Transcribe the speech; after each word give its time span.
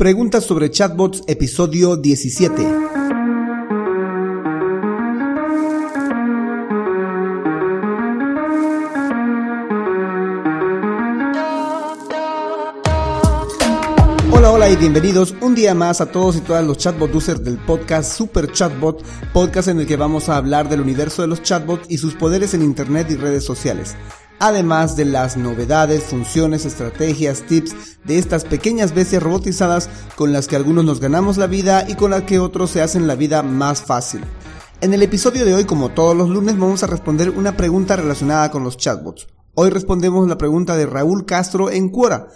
Preguntas 0.00 0.46
sobre 0.46 0.70
chatbots, 0.70 1.24
episodio 1.26 1.94
17. 1.94 2.66
Hola, 14.32 14.50
hola 14.50 14.70
y 14.70 14.76
bienvenidos 14.76 15.34
un 15.42 15.54
día 15.54 15.74
más 15.74 16.00
a 16.00 16.10
todos 16.10 16.36
y 16.36 16.40
todas 16.40 16.64
los 16.64 16.78
chatbot 16.78 17.14
users 17.14 17.44
del 17.44 17.58
podcast 17.58 18.16
Super 18.16 18.50
Chatbot, 18.50 19.04
podcast 19.34 19.68
en 19.68 19.80
el 19.80 19.86
que 19.86 19.96
vamos 19.96 20.30
a 20.30 20.38
hablar 20.38 20.70
del 20.70 20.80
universo 20.80 21.20
de 21.20 21.28
los 21.28 21.42
chatbots 21.42 21.90
y 21.90 21.98
sus 21.98 22.14
poderes 22.14 22.54
en 22.54 22.62
internet 22.62 23.06
y 23.10 23.16
redes 23.16 23.44
sociales 23.44 23.96
además 24.40 24.96
de 24.96 25.04
las 25.04 25.36
novedades, 25.36 26.04
funciones, 26.04 26.64
estrategias, 26.64 27.42
tips 27.42 27.98
de 28.04 28.18
estas 28.18 28.44
pequeñas 28.44 28.94
bestias 28.94 29.22
robotizadas 29.22 29.88
con 30.16 30.32
las 30.32 30.48
que 30.48 30.56
algunos 30.56 30.84
nos 30.84 30.98
ganamos 30.98 31.36
la 31.36 31.46
vida 31.46 31.84
y 31.86 31.94
con 31.94 32.10
las 32.10 32.22
que 32.22 32.40
otros 32.40 32.70
se 32.70 32.82
hacen 32.82 33.06
la 33.06 33.14
vida 33.14 33.42
más 33.42 33.82
fácil. 33.82 34.22
En 34.80 34.94
el 34.94 35.02
episodio 35.02 35.44
de 35.44 35.54
hoy, 35.54 35.64
como 35.64 35.90
todos 35.90 36.16
los 36.16 36.30
lunes, 36.30 36.58
vamos 36.58 36.82
a 36.82 36.86
responder 36.86 37.30
una 37.30 37.56
pregunta 37.56 37.96
relacionada 37.96 38.50
con 38.50 38.64
los 38.64 38.78
chatbots. 38.78 39.28
Hoy 39.54 39.68
respondemos 39.68 40.26
la 40.26 40.38
pregunta 40.38 40.74
de 40.74 40.86
Raúl 40.86 41.26
Castro 41.26 41.70
en 41.70 41.90
Quora. 41.90 42.28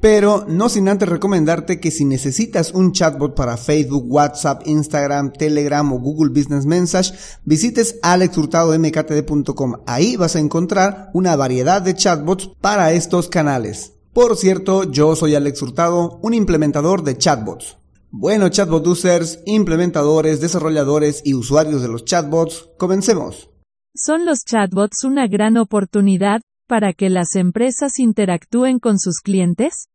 Pero 0.00 0.44
no 0.48 0.68
sin 0.68 0.88
antes 0.88 1.08
recomendarte 1.08 1.80
que 1.80 1.90
si 1.90 2.04
necesitas 2.04 2.72
un 2.72 2.92
chatbot 2.92 3.34
para 3.34 3.56
Facebook, 3.56 4.04
WhatsApp, 4.06 4.62
Instagram, 4.66 5.32
Telegram 5.32 5.92
o 5.92 5.98
Google 5.98 6.30
Business 6.30 6.66
Message, 6.66 7.14
visites 7.44 7.98
alexhurtadomktd.com. 8.02 9.82
Ahí 9.86 10.16
vas 10.16 10.36
a 10.36 10.40
encontrar 10.40 11.10
una 11.14 11.34
variedad 11.34 11.82
de 11.82 11.94
chatbots 11.94 12.50
para 12.60 12.92
estos 12.92 13.28
canales. 13.28 13.94
Por 14.12 14.36
cierto, 14.36 14.84
yo 14.84 15.16
soy 15.16 15.34
Alex 15.34 15.62
Hurtado, 15.62 16.20
un 16.22 16.34
implementador 16.34 17.02
de 17.02 17.18
chatbots. 17.18 17.78
Bueno, 18.10 18.48
chatbot 18.48 18.86
users, 18.86 19.40
implementadores, 19.46 20.40
desarrolladores 20.40 21.22
y 21.24 21.34
usuarios 21.34 21.82
de 21.82 21.88
los 21.88 22.04
chatbots, 22.04 22.70
comencemos. 22.78 23.50
¿Son 23.94 24.24
los 24.24 24.44
chatbots 24.44 25.04
una 25.04 25.26
gran 25.26 25.56
oportunidad 25.56 26.40
para 26.68 26.92
que 26.92 27.08
las 27.08 27.34
empresas 27.34 27.98
interactúen 27.98 28.78
con 28.78 28.98
sus 29.00 29.20
clientes? 29.20 29.88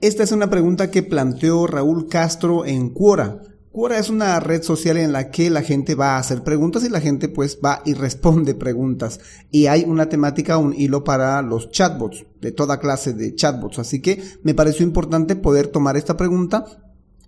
Esta 0.00 0.22
es 0.22 0.30
una 0.30 0.48
pregunta 0.48 0.92
que 0.92 1.02
planteó 1.02 1.66
Raúl 1.66 2.06
Castro 2.08 2.64
en 2.64 2.90
Quora. 2.90 3.40
Quora 3.72 3.98
es 3.98 4.10
una 4.10 4.38
red 4.38 4.62
social 4.62 4.96
en 4.96 5.12
la 5.12 5.30
que 5.30 5.50
la 5.50 5.62
gente 5.62 5.94
va 5.94 6.16
a 6.16 6.18
hacer 6.18 6.44
preguntas 6.44 6.84
y 6.84 6.88
la 6.88 7.00
gente 7.00 7.28
pues 7.28 7.58
va 7.64 7.82
y 7.84 7.94
responde 7.94 8.54
preguntas. 8.54 9.18
Y 9.50 9.66
hay 9.66 9.84
una 9.84 10.08
temática, 10.08 10.58
un 10.58 10.74
hilo 10.74 11.02
para 11.02 11.40
los 11.42 11.70
chatbots, 11.70 12.26
de 12.40 12.52
toda 12.52 12.78
clase 12.78 13.14
de 13.14 13.34
chatbots. 13.34 13.78
Así 13.78 14.00
que 14.00 14.22
me 14.42 14.54
pareció 14.54 14.84
importante 14.84 15.34
poder 15.34 15.68
tomar 15.68 15.96
esta 15.96 16.16
pregunta 16.16 16.64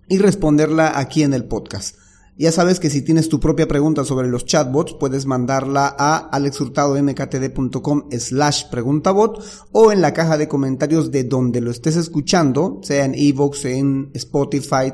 y 0.07 0.19
responderla 0.19 0.97
aquí 0.97 1.23
en 1.23 1.33
el 1.33 1.45
podcast. 1.45 1.97
Ya 2.41 2.51
sabes 2.51 2.79
que 2.79 2.89
si 2.89 3.03
tienes 3.03 3.29
tu 3.29 3.39
propia 3.39 3.67
pregunta 3.67 4.03
sobre 4.03 4.27
los 4.27 4.45
chatbots, 4.45 4.95
puedes 4.99 5.27
mandarla 5.27 5.95
a 5.95 6.17
alexhurtadomktd.com 6.17 8.09
slash 8.17 8.63
preguntabot 8.71 9.43
o 9.71 9.91
en 9.91 10.01
la 10.01 10.11
caja 10.11 10.39
de 10.39 10.47
comentarios 10.47 11.11
de 11.11 11.23
donde 11.23 11.61
lo 11.61 11.69
estés 11.69 11.97
escuchando, 11.97 12.79
sea 12.81 13.05
en 13.05 13.13
Evox, 13.13 13.65
en 13.65 14.09
Spotify, 14.15 14.91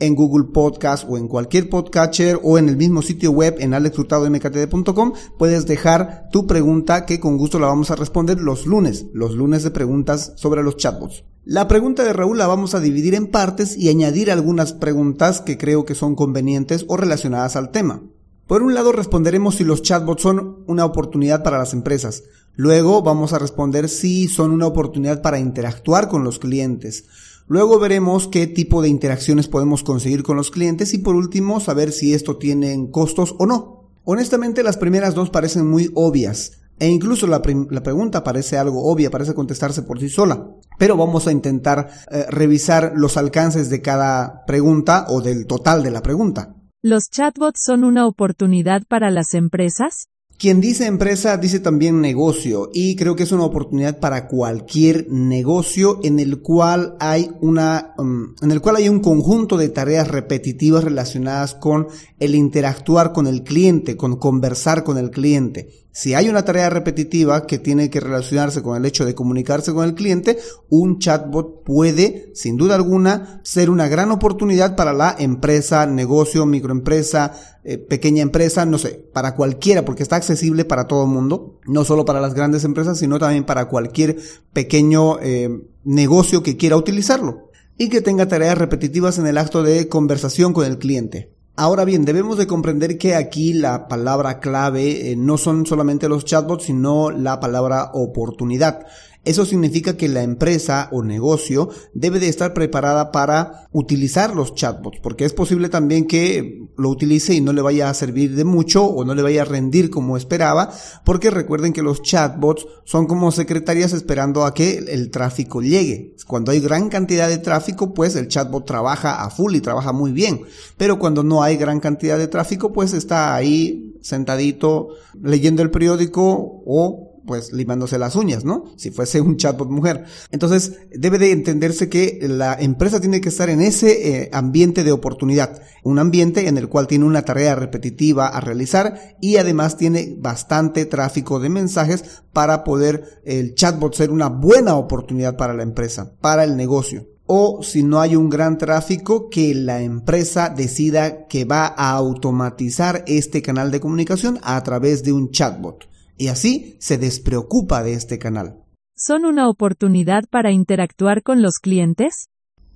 en 0.00 0.14
Google 0.14 0.52
Podcast 0.52 1.06
o 1.08 1.16
en 1.16 1.28
cualquier 1.28 1.70
podcatcher 1.70 2.38
o 2.42 2.58
en 2.58 2.68
el 2.68 2.76
mismo 2.76 3.00
sitio 3.00 3.30
web 3.30 3.56
en 3.58 3.72
alexhurtadomktd.com 3.72 5.14
puedes 5.38 5.64
dejar 5.64 6.28
tu 6.30 6.46
pregunta 6.46 7.06
que 7.06 7.20
con 7.20 7.38
gusto 7.38 7.58
la 7.58 7.68
vamos 7.68 7.90
a 7.90 7.96
responder 7.96 8.38
los 8.38 8.66
lunes, 8.66 9.06
los 9.14 9.32
lunes 9.34 9.62
de 9.62 9.70
preguntas 9.70 10.34
sobre 10.36 10.62
los 10.62 10.76
chatbots. 10.76 11.24
La 11.44 11.66
pregunta 11.66 12.04
de 12.04 12.12
Raúl 12.12 12.38
la 12.38 12.46
vamos 12.46 12.72
a 12.76 12.78
dividir 12.78 13.16
en 13.16 13.26
partes 13.26 13.76
y 13.76 13.88
añadir 13.88 14.30
algunas 14.30 14.72
preguntas 14.72 15.40
que 15.40 15.58
creo 15.58 15.84
que 15.84 15.96
son 15.96 16.14
convenientes 16.14 16.84
o 16.86 16.96
relacionadas 16.96 17.56
al 17.56 17.72
tema. 17.72 18.00
Por 18.46 18.62
un 18.62 18.74
lado 18.74 18.92
responderemos 18.92 19.56
si 19.56 19.64
los 19.64 19.82
chatbots 19.82 20.22
son 20.22 20.62
una 20.68 20.84
oportunidad 20.84 21.42
para 21.42 21.58
las 21.58 21.72
empresas. 21.72 22.22
Luego 22.54 23.02
vamos 23.02 23.32
a 23.32 23.40
responder 23.40 23.88
si 23.88 24.28
son 24.28 24.52
una 24.52 24.68
oportunidad 24.68 25.20
para 25.20 25.40
interactuar 25.40 26.08
con 26.08 26.22
los 26.22 26.38
clientes. 26.38 27.06
Luego 27.48 27.80
veremos 27.80 28.28
qué 28.28 28.46
tipo 28.46 28.80
de 28.80 28.90
interacciones 28.90 29.48
podemos 29.48 29.82
conseguir 29.82 30.22
con 30.22 30.36
los 30.36 30.52
clientes 30.52 30.94
y 30.94 30.98
por 30.98 31.16
último 31.16 31.58
saber 31.58 31.90
si 31.90 32.14
esto 32.14 32.36
tiene 32.36 32.88
costos 32.92 33.34
o 33.40 33.46
no. 33.46 33.90
Honestamente 34.04 34.62
las 34.62 34.76
primeras 34.76 35.16
dos 35.16 35.30
parecen 35.30 35.68
muy 35.68 35.90
obvias. 35.94 36.52
E 36.78 36.88
incluso 36.88 37.26
la, 37.26 37.42
pregunta 37.42 38.22
parece 38.22 38.58
algo 38.58 38.90
obvia, 38.90 39.10
parece 39.10 39.34
contestarse 39.34 39.82
por 39.82 39.98
sí 39.98 40.08
sola. 40.08 40.48
Pero 40.78 40.96
vamos 40.96 41.26
a 41.26 41.32
intentar 41.32 41.88
eh, 42.10 42.26
revisar 42.28 42.92
los 42.96 43.16
alcances 43.16 43.70
de 43.70 43.82
cada 43.82 44.44
pregunta 44.46 45.06
o 45.08 45.20
del 45.20 45.46
total 45.46 45.82
de 45.82 45.90
la 45.90 46.02
pregunta. 46.02 46.54
¿Los 46.82 47.10
chatbots 47.10 47.62
son 47.64 47.84
una 47.84 48.06
oportunidad 48.06 48.82
para 48.88 49.10
las 49.10 49.34
empresas? 49.34 50.08
Quien 50.42 50.60
dice 50.60 50.86
empresa 50.86 51.36
dice 51.36 51.60
también 51.60 52.00
negocio 52.00 52.68
y 52.74 52.96
creo 52.96 53.14
que 53.14 53.22
es 53.22 53.30
una 53.30 53.44
oportunidad 53.44 54.00
para 54.00 54.26
cualquier 54.26 55.06
negocio 55.08 56.00
en 56.02 56.18
el 56.18 56.40
cual 56.40 56.96
hay 56.98 57.30
una 57.40 57.94
um, 57.96 58.34
en 58.42 58.50
el 58.50 58.60
cual 58.60 58.74
hay 58.74 58.88
un 58.88 58.98
conjunto 58.98 59.56
de 59.56 59.68
tareas 59.68 60.08
repetitivas 60.08 60.82
relacionadas 60.82 61.54
con 61.54 61.86
el 62.18 62.34
interactuar 62.34 63.12
con 63.12 63.28
el 63.28 63.44
cliente, 63.44 63.96
con 63.96 64.16
conversar 64.16 64.82
con 64.82 64.98
el 64.98 65.12
cliente. 65.12 65.81
Si 65.94 66.14
hay 66.14 66.30
una 66.30 66.42
tarea 66.42 66.70
repetitiva 66.70 67.46
que 67.46 67.58
tiene 67.58 67.90
que 67.90 68.00
relacionarse 68.00 68.62
con 68.62 68.78
el 68.78 68.86
hecho 68.86 69.04
de 69.04 69.14
comunicarse 69.14 69.74
con 69.74 69.84
el 69.84 69.94
cliente, 69.94 70.38
un 70.70 70.98
chatbot 70.98 71.64
puede, 71.64 72.30
sin 72.34 72.56
duda 72.56 72.76
alguna, 72.76 73.42
ser 73.44 73.68
una 73.68 73.88
gran 73.88 74.10
oportunidad 74.10 74.74
para 74.74 74.94
la 74.94 75.14
empresa, 75.18 75.84
negocio, 75.84 76.46
microempresa, 76.46 77.34
eh, 77.62 77.76
pequeña 77.76 78.22
empresa, 78.22 78.64
no 78.64 78.78
sé, 78.78 79.04
para 79.12 79.34
cualquiera, 79.34 79.84
porque 79.84 80.02
está 80.02 80.16
accesible 80.16 80.64
para 80.64 80.86
todo 80.86 81.04
el 81.04 81.10
mundo, 81.10 81.60
no 81.66 81.84
solo 81.84 82.06
para 82.06 82.22
las 82.22 82.32
grandes 82.32 82.64
empresas, 82.64 82.98
sino 82.98 83.18
también 83.18 83.44
para 83.44 83.68
cualquier 83.68 84.16
pequeño 84.54 85.18
eh, 85.20 85.50
negocio 85.84 86.42
que 86.42 86.56
quiera 86.56 86.78
utilizarlo 86.78 87.50
y 87.76 87.90
que 87.90 88.00
tenga 88.00 88.28
tareas 88.28 88.56
repetitivas 88.56 89.18
en 89.18 89.26
el 89.26 89.36
acto 89.36 89.62
de 89.62 89.88
conversación 89.88 90.54
con 90.54 90.64
el 90.64 90.78
cliente. 90.78 91.34
Ahora 91.54 91.84
bien, 91.84 92.06
debemos 92.06 92.38
de 92.38 92.46
comprender 92.46 92.96
que 92.96 93.14
aquí 93.14 93.52
la 93.52 93.86
palabra 93.86 94.40
clave 94.40 95.12
eh, 95.12 95.16
no 95.16 95.36
son 95.36 95.66
solamente 95.66 96.08
los 96.08 96.24
chatbots, 96.24 96.64
sino 96.64 97.10
la 97.10 97.40
palabra 97.40 97.90
oportunidad. 97.92 98.86
Eso 99.24 99.44
significa 99.46 99.96
que 99.96 100.08
la 100.08 100.22
empresa 100.22 100.88
o 100.90 101.04
negocio 101.04 101.68
debe 101.94 102.18
de 102.18 102.28
estar 102.28 102.54
preparada 102.54 103.12
para 103.12 103.68
utilizar 103.70 104.34
los 104.34 104.54
chatbots, 104.54 104.98
porque 105.00 105.24
es 105.24 105.32
posible 105.32 105.68
también 105.68 106.06
que 106.06 106.66
lo 106.76 106.88
utilice 106.88 107.32
y 107.34 107.40
no 107.40 107.52
le 107.52 107.62
vaya 107.62 107.88
a 107.88 107.94
servir 107.94 108.34
de 108.34 108.44
mucho 108.44 108.84
o 108.84 109.04
no 109.04 109.14
le 109.14 109.22
vaya 109.22 109.42
a 109.42 109.44
rendir 109.44 109.90
como 109.90 110.16
esperaba, 110.16 110.72
porque 111.04 111.30
recuerden 111.30 111.72
que 111.72 111.82
los 111.82 112.02
chatbots 112.02 112.66
son 112.84 113.06
como 113.06 113.30
secretarias 113.30 113.92
esperando 113.92 114.44
a 114.44 114.54
que 114.54 114.78
el 114.78 115.10
tráfico 115.10 115.62
llegue. 115.62 116.16
Cuando 116.26 116.50
hay 116.50 116.58
gran 116.58 116.88
cantidad 116.88 117.28
de 117.28 117.38
tráfico, 117.38 117.94
pues 117.94 118.16
el 118.16 118.26
chatbot 118.26 118.66
trabaja 118.66 119.22
a 119.22 119.30
full 119.30 119.54
y 119.54 119.60
trabaja 119.60 119.92
muy 119.92 120.10
bien, 120.10 120.42
pero 120.76 120.98
cuando 120.98 121.22
no 121.22 121.44
hay 121.44 121.56
gran 121.56 121.78
cantidad 121.78 122.18
de 122.18 122.26
tráfico, 122.26 122.72
pues 122.72 122.92
está 122.92 123.36
ahí 123.36 123.94
sentadito 124.00 124.88
leyendo 125.22 125.62
el 125.62 125.70
periódico 125.70 126.62
o 126.66 127.11
pues 127.26 127.52
limándose 127.52 127.98
las 127.98 128.16
uñas, 128.16 128.44
¿no? 128.44 128.64
Si 128.76 128.90
fuese 128.90 129.20
un 129.20 129.36
chatbot 129.36 129.68
mujer. 129.68 130.04
Entonces, 130.30 130.78
debe 130.90 131.18
de 131.18 131.32
entenderse 131.32 131.88
que 131.88 132.20
la 132.22 132.54
empresa 132.54 133.00
tiene 133.00 133.20
que 133.20 133.28
estar 133.28 133.50
en 133.50 133.60
ese 133.60 134.22
eh, 134.22 134.30
ambiente 134.32 134.84
de 134.84 134.92
oportunidad, 134.92 135.62
un 135.82 135.98
ambiente 135.98 136.48
en 136.48 136.58
el 136.58 136.68
cual 136.68 136.86
tiene 136.86 137.04
una 137.04 137.22
tarea 137.22 137.54
repetitiva 137.54 138.28
a 138.28 138.40
realizar 138.40 139.16
y 139.20 139.36
además 139.36 139.76
tiene 139.76 140.16
bastante 140.18 140.86
tráfico 140.86 141.40
de 141.40 141.48
mensajes 141.48 142.22
para 142.32 142.64
poder 142.64 143.20
el 143.24 143.54
chatbot 143.54 143.94
ser 143.94 144.10
una 144.10 144.28
buena 144.28 144.76
oportunidad 144.76 145.36
para 145.36 145.54
la 145.54 145.62
empresa, 145.62 146.12
para 146.20 146.44
el 146.44 146.56
negocio 146.56 147.06
o 147.26 147.62
si 147.62 147.82
no 147.82 148.00
hay 148.00 148.14
un 148.14 148.28
gran 148.28 148.58
tráfico, 148.58 149.30
que 149.30 149.54
la 149.54 149.80
empresa 149.80 150.50
decida 150.50 151.26
que 151.28 151.46
va 151.46 151.66
a 151.66 151.92
automatizar 151.92 153.04
este 153.06 153.40
canal 153.40 153.70
de 153.70 153.80
comunicación 153.80 154.38
a 154.42 154.62
través 154.62 155.02
de 155.02 155.12
un 155.12 155.30
chatbot 155.30 155.91
y 156.16 156.28
así 156.28 156.76
se 156.80 156.98
despreocupa 156.98 157.82
de 157.82 157.94
este 157.94 158.18
canal. 158.18 158.64
¿Son 158.94 159.24
una 159.24 159.48
oportunidad 159.48 160.24
para 160.30 160.52
interactuar 160.52 161.22
con 161.22 161.42
los 161.42 161.58
clientes? 161.58 162.28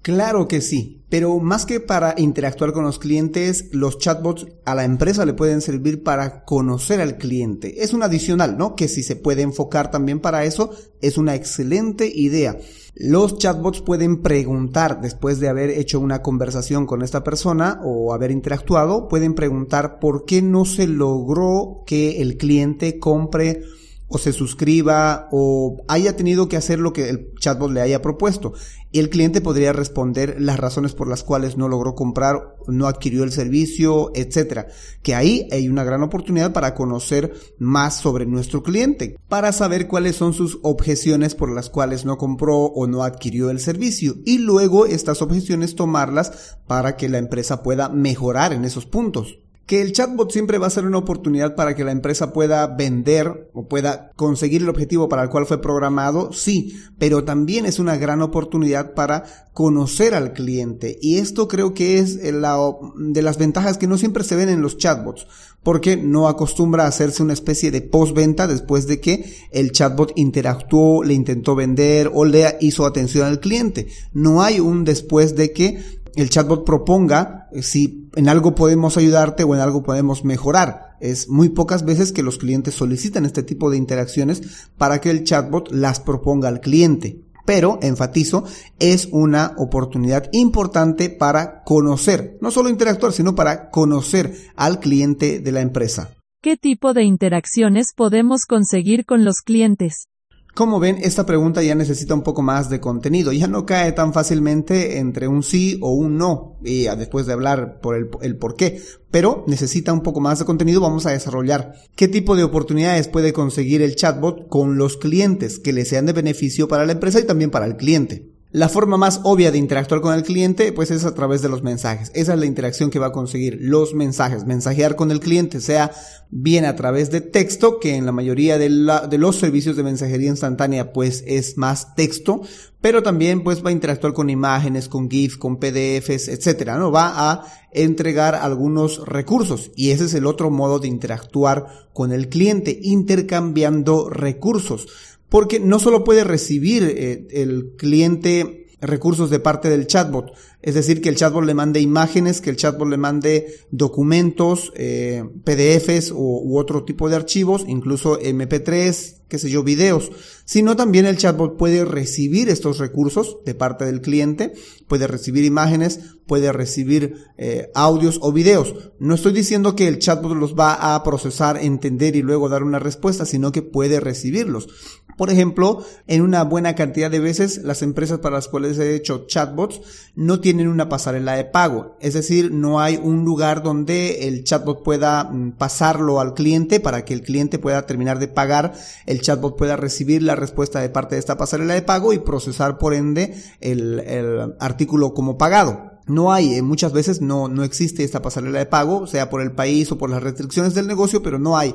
Claro 0.07 0.47
que 0.47 0.61
sí, 0.61 1.05
pero 1.09 1.41
más 1.41 1.67
que 1.67 1.81
para 1.81 2.15
interactuar 2.17 2.73
con 2.73 2.85
los 2.85 3.01
clientes, 3.01 3.71
los 3.73 3.99
chatbots 3.99 4.47
a 4.65 4.77
la 4.77 4.85
empresa 4.85 5.27
le 5.27 5.35
pueden 5.35 5.61
servir 5.61 6.05
para 6.05 6.45
conocer 6.45 7.01
al 7.01 7.19
cliente. 7.19 7.83
Es 7.83 7.93
un 7.93 8.05
adicional, 8.05 8.57
¿no? 8.57 8.77
Que 8.77 8.87
si 8.87 9.03
se 9.03 9.17
puede 9.17 9.43
enfocar 9.43 9.91
también 9.91 10.21
para 10.21 10.45
eso, 10.45 10.71
es 11.03 11.19
una 11.19 11.35
excelente 11.35 12.07
idea. 12.07 12.57
Los 12.95 13.39
chatbots 13.39 13.81
pueden 13.81 14.23
preguntar, 14.23 15.01
después 15.01 15.41
de 15.41 15.49
haber 15.49 15.71
hecho 15.71 15.99
una 15.99 16.23
conversación 16.23 16.87
con 16.87 17.03
esta 17.03 17.25
persona 17.25 17.81
o 17.83 18.15
haber 18.15 18.31
interactuado, 18.31 19.09
pueden 19.09 19.35
preguntar 19.35 19.99
por 19.99 20.25
qué 20.25 20.41
no 20.41 20.67
se 20.67 20.87
logró 20.87 21.83
que 21.85 22.23
el 22.23 22.37
cliente 22.37 23.01
compre 23.01 23.63
o 24.09 24.19
se 24.19 24.33
suscriba 24.33 25.29
o 25.33 25.83
haya 25.89 26.17
tenido 26.17 26.49
que 26.49 26.57
hacer 26.57 26.79
lo 26.79 26.93
que 26.93 27.09
el 27.09 27.35
chatbot 27.41 27.73
le 27.73 27.81
haya 27.81 28.03
propuesto. 28.03 28.53
Y 28.93 29.01
el 29.01 29.11
cliente 29.11 29.41
podría 29.41 29.73
responder 29.73 30.37
las 30.39 30.59
razones 30.59 30.95
por 30.95 31.09
las 31.09 31.23
cuales 31.23 31.57
no 31.57 31.69
logró 31.69 31.95
comprar, 31.95 32.55
no 32.69 32.87
adquirió 32.87 33.25
el 33.25 33.33
servicio, 33.33 34.13
etcétera. 34.15 34.69
Que 35.03 35.15
ahí 35.15 35.49
hay 35.51 35.69
una 35.69 35.85
gran 35.85 36.03
oportunidad 36.03 36.53
para 36.53 36.75
conocer 36.75 37.35
más 37.59 37.97
sobre 37.97 38.27
nuestro 38.27 38.63
cliente, 38.63 39.19
para 39.29 39.53
saber 39.53 39.89
cuáles 39.89 40.17
son 40.17 40.33
sus 40.33 40.61
objeciones 40.63 41.35
por 41.35 41.53
las 41.53 41.69
cuales 41.69 42.05
no 42.05 42.17
compró 42.17 42.57
o 42.57 42.87
no 42.87 43.03
adquirió 43.03 43.51
el 43.51 43.61
servicio 43.61 44.17
y 44.25 44.39
luego 44.39 44.87
estas 44.87 45.21
objeciones 45.21 45.75
tomarlas 45.75 46.59
para 46.67 46.97
que 46.97 47.09
la 47.09 47.19
empresa 47.19 47.63
pueda 47.63 47.89
mejorar 47.89 48.53
en 48.53 48.65
esos 48.65 48.87
puntos. 48.87 49.41
Que 49.67 49.83
el 49.83 49.93
chatbot 49.93 50.31
siempre 50.31 50.59
va 50.59 50.69
a 50.69 50.71
ser 50.71 50.87
una 50.87 50.99
oportunidad 50.99 51.57
para 51.57 51.75
que 51.75 51.83
la 51.83 51.91
empresa 51.91 52.33
pueda 52.33 52.69
vender 52.69 53.51
o 53.53 53.67
pueda 53.67 54.13
conseguir 54.15 54.63
el 54.63 54.69
objetivo 54.69 55.09
para 55.09 55.25
el 55.25 55.29
cual 55.29 55.45
fue 55.45 55.61
programado, 55.61 56.33
sí, 56.33 56.77
pero 56.99 57.25
también 57.25 57.67
es 57.67 57.81
una 57.81 57.97
gran 57.97 58.23
oportunidad 58.23 58.95
para 58.95 59.25
conocer 59.53 60.15
al 60.15 60.33
cliente. 60.35 60.99
Y 61.01 61.17
esto 61.17 61.49
creo 61.49 61.75
que 61.75 61.99
es 61.99 62.23
la, 62.33 62.57
de 62.97 63.23
las 63.23 63.39
ventajas 63.39 63.77
que 63.77 63.89
no 63.89 63.99
siempre 63.99 64.23
se 64.23 64.37
ven 64.37 64.51
en 64.51 64.63
los 64.63 64.79
chatbots, 64.79 65.27
porque 65.65 65.97
no 65.97 66.29
acostumbra 66.29 66.85
a 66.85 66.89
hacerse 66.89 67.25
una 67.25 67.33
especie 67.33 67.73
de 67.73 67.81
postventa 67.81 68.47
después 68.47 68.87
de 68.87 69.01
que 69.01 69.35
el 69.51 69.73
chatbot 69.73 70.13
interactuó, 70.15 71.03
le 71.03 71.15
intentó 71.15 71.57
vender 71.57 72.09
o 72.15 72.25
le 72.25 72.57
hizo 72.61 72.87
atención 72.87 73.27
al 73.27 73.41
cliente. 73.41 73.89
No 74.13 74.43
hay 74.43 74.61
un 74.61 74.85
después 74.85 75.35
de 75.35 75.53
que 75.53 75.83
el 76.17 76.31
chatbot 76.31 76.65
proponga 76.65 77.49
eh, 77.53 77.63
si 77.63 78.09
en 78.17 78.29
algo 78.29 78.55
podemos 78.55 78.97
ayudarte 78.97 79.45
o 79.45 79.55
en 79.55 79.61
algo 79.61 79.83
podemos 79.83 80.25
mejorar. 80.25 80.97
Es 81.01 81.29
muy 81.29 81.51
pocas 81.51 81.85
veces 81.85 82.13
que 82.13 82.23
los 82.23 82.39
clientes 82.39 82.75
solicitan 82.75 83.27
este 83.27 83.43
tipo 83.43 83.71
de 83.71 83.77
interacciones 83.77 84.69
para 84.79 85.01
que 85.01 85.11
el 85.11 85.25
chatbot 85.25 85.71
las 85.71 86.01
proponga 86.01 86.49
al 86.49 86.61
cliente. 86.61 87.23
Pero, 87.45 87.79
enfatizo, 87.81 88.45
es 88.81 89.09
una 89.13 89.55
oportunidad 89.57 90.29
importante 90.33 91.11
para 91.11 91.63
conocer, 91.63 92.39
no 92.41 92.51
solo 92.51 92.69
interactuar, 92.71 93.13
sino 93.13 93.37
para 93.37 93.71
conocer 93.71 94.35
al 94.57 94.81
cliente 94.81 95.39
de 95.39 95.53
la 95.53 95.61
empresa. 95.61 96.11
¿Qué 96.43 96.57
tipo 96.57 96.93
de 96.93 97.05
interacciones 97.05 97.93
podemos 97.95 98.47
conseguir 98.47 99.05
con 99.05 99.25
los 99.25 99.43
clientes? 99.43 100.09
Como 100.57 100.81
ven, 100.81 100.97
esta 101.03 101.27
pregunta 101.27 101.63
ya 101.63 101.75
necesita 101.75 102.15
un 102.15 102.23
poco 102.23 102.41
más 102.41 102.71
de 102.71 102.81
contenido, 102.81 103.31
ya 103.31 103.47
no 103.47 103.67
cae 103.67 103.93
tan 103.93 104.15
fácilmente 104.15 104.97
entre 104.97 105.29
un 105.29 105.43
sí 105.43 105.79
o 105.83 105.93
un 105.93 106.17
no, 106.17 106.57
y 106.65 106.85
después 106.85 107.27
de 107.27 107.35
hablar 107.35 107.79
por 107.83 107.95
el, 107.95 108.09
el 108.23 108.39
por 108.39 108.57
qué, 108.57 108.81
pero 109.11 109.45
necesita 109.47 109.93
un 109.93 110.03
poco 110.03 110.21
más 110.21 110.39
de 110.39 110.47
contenido, 110.47 110.81
vamos 110.81 111.05
a 111.05 111.11
desarrollar 111.11 111.75
qué 111.95 112.09
tipo 112.09 112.37
de 112.37 112.45
oportunidades 112.45 113.07
puede 113.07 113.35
conseguir 113.35 113.83
el 113.83 113.97
chatbot 113.97 114.49
con 114.49 114.79
los 114.79 114.97
clientes 114.97 115.59
que 115.59 115.75
le 115.75 115.85
sean 115.85 116.07
de 116.07 116.15
beneficio 116.15 116.69
para 116.69 116.87
la 116.87 116.93
empresa 116.93 117.21
y 117.21 117.27
también 117.27 117.51
para 117.51 117.67
el 117.67 117.77
cliente. 117.77 118.36
La 118.57 118.71
forma 118.71 118.97
más 118.97 119.21
obvia 119.25 119.53
de 119.53 119.59
interactuar 119.59 120.01
con 120.01 120.15
el 120.15 120.23
cliente 120.23 120.73
pues 120.73 120.91
es 120.91 121.05
a 121.05 121.13
través 121.13 121.43
de 121.43 121.51
los 121.51 121.63
mensajes. 121.63 122.11
Esa 122.15 122.33
es 122.33 122.41
la 122.41 122.47
interacción 122.47 122.89
que 122.89 122.99
va 122.99 123.09
a 123.09 123.13
conseguir 123.13 123.59
los 123.61 123.93
mensajes. 123.93 124.47
Mensajear 124.47 124.97
con 124.97 125.11
el 125.11 125.21
cliente 125.21 125.61
sea 125.61 125.93
bien 126.31 126.65
a 126.65 126.75
través 126.75 127.11
de 127.11 127.21
texto, 127.21 127.79
que 127.79 127.97
en 127.97 128.07
la 128.07 128.13
mayoría 128.13 128.57
de, 128.57 128.71
los 128.71 129.37
servicios 129.37 129.77
de 129.77 129.83
mensajería 129.83 130.31
instantánea 130.31 130.95
pues 130.95 131.23
es 131.27 131.59
más 131.59 131.95
texto, 131.97 132.41
pero 132.81 133.03
también 133.03 133.45
pues 133.45 133.63
va 133.63 133.69
a 133.69 133.73
interactuar 133.73 134.15
con 134.15 134.31
imágenes, 134.31 134.89
con 134.89 135.11
GIFs, 135.11 135.37
con 135.37 135.59
PDFs, 135.59 136.29
etcétera, 136.29 136.79
¿no? 136.79 136.91
Va 136.91 137.33
a 137.33 137.45
entregar 137.73 138.35
algunos 138.35 139.07
recursos 139.07 139.71
y 139.77 139.91
ese 139.91 140.07
es 140.07 140.15
el 140.15 140.25
otro 140.25 140.51
modo 140.51 140.79
de 140.79 140.89
interactuar 140.89 141.91
con 141.93 142.11
el 142.11 142.31
cliente, 142.31 142.79
intercambiando 142.83 144.09
recursos 144.09 144.89
porque 145.29 145.61
no 145.61 145.79
solo 145.79 146.05
puede 146.05 146.25
recibir 146.25 146.85
eh, 146.85 147.27
el 147.31 147.73
cliente 147.77 148.67
recursos 148.81 149.31
de 149.31 149.41
parte 149.41 149.69
del 149.69 149.87
chatbot, 149.87 150.33
es 150.67 150.75
decir, 150.75 151.01
que 151.01 151.09
el 151.09 151.15
chatbot 151.15 151.45
le 151.45 151.55
mande 151.55 151.79
imágenes, 151.79 152.41
que 152.41 152.51
el 152.51 152.57
chatbot 152.57 152.89
le 152.89 152.97
mande 152.97 153.55
documentos, 153.71 154.73
eh, 154.75 155.23
PDFs 155.45 156.11
u, 156.11 156.59
otro 156.59 156.85
tipo 156.85 157.09
de 157.09 157.15
archivos, 157.15 157.65
incluso 157.69 158.19
MP3, 158.19 159.19
qué 159.29 159.39
sé 159.39 159.49
yo, 159.49 159.63
videos, 159.63 160.11
sino 160.45 160.75
también 160.75 161.07
el 161.07 161.19
chatbot 161.19 161.57
puede 161.57 161.85
recibir 161.85 162.49
estos 162.49 162.79
recursos 162.79 163.39
de 163.45 163.55
parte 163.55 163.85
del 163.85 164.01
cliente, 164.01 164.55
puede 164.89 165.07
recibir 165.07 165.45
imágenes, 165.45 166.01
puede 166.27 166.51
recibir 166.53 167.15
eh, 167.39 167.71
audios 167.77 168.19
o 168.21 168.33
videos. 168.33 168.75
No 168.99 169.15
estoy 169.15 169.33
diciendo 169.33 169.77
que 169.77 169.87
el 169.87 170.01
chatbot 170.01 170.37
los 170.37 170.57
va 170.59 170.97
a 170.97 171.05
procesar, 171.05 171.59
entender 171.59 172.17
y 172.17 172.23
luego 172.23 172.49
dar 172.49 172.65
una 172.65 172.81
respuesta, 172.81 173.25
sino 173.25 173.53
que 173.53 173.63
puede 173.63 174.01
recibirlos. 174.01 174.69
Por 175.17 175.31
ejemplo, 175.31 175.83
en 176.07 176.21
una 176.21 176.45
buena 176.45 176.75
cantidad 176.75 177.11
de 177.11 177.21
veces 177.21 177.63
las 177.65 177.83
empresas 177.83 178.19
para 178.19 178.37
las 178.37 178.49
cuales 178.49 178.79
he 178.79 178.95
hecho 178.95 179.27
chatbots 179.27 179.81
no 180.15 180.41
tienen 180.41 180.56
una 180.65 180.89
pasarela 180.89 181.35
de 181.35 181.45
pago, 181.45 181.97
es 182.01 182.15
decir, 182.15 182.53
no 182.53 182.81
hay 182.81 182.97
un 182.97 183.25
lugar 183.25 183.63
donde 183.63 184.29
el 184.29 184.45
chatbot 184.45 184.83
pueda 184.83 185.25
mm, 185.25 185.53
pasarlo 185.53 186.21
al 186.21 186.35
cliente 186.35 186.81
para 186.81 187.05
que 187.05 187.15
el 187.15 187.23
cliente 187.23 187.59
pueda 187.59 187.87
terminar 187.87 188.19
de 188.19 188.29
pagar, 188.29 188.73
el 189.07 189.21
chatbot 189.21 189.57
pueda 189.57 189.77
recibir 189.77 190.23
la 190.23 190.37
respuesta 190.37 190.81
de 190.81 190.89
parte 190.89 191.17
de 191.17 191.19
esta 191.19 191.37
pasarela 191.37 191.75
de 191.75 191.83
pago 191.83 192.13
y 192.13 192.19
procesar 192.19 192.79
por 192.79 192.95
ende 192.95 193.35
el, 193.61 194.01
el 194.01 194.55
artículo 194.59 195.13
como 195.13 195.37
pagado. 195.37 195.97
No 196.07 196.33
hay, 196.33 196.55
eh, 196.55 196.63
muchas 196.63 196.93
veces 196.93 197.21
no, 197.21 197.49
no 197.49 197.65
existe 197.65 198.05
esta 198.05 198.23
pasarela 198.23 198.61
de 198.61 198.67
pago, 198.67 199.09
sea 199.09 199.29
por 199.29 199.43
el 199.43 199.53
país 199.53 199.91
o 199.91 199.99
por 199.99 200.09
las 200.09 200.23
restricciones 200.23 200.73
del 200.75 200.87
negocio, 200.87 201.21
pero 201.21 201.41
no 201.41 201.59
hay. 201.59 201.75